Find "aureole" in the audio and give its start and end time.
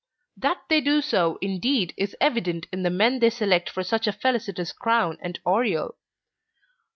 5.45-5.93